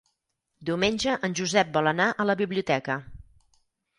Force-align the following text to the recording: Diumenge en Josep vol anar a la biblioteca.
Diumenge 0.69 1.17
en 1.27 1.35
Josep 1.41 1.69
vol 1.77 1.91
anar 1.91 2.09
a 2.11 2.27
la 2.29 2.37
biblioteca. 2.41 2.95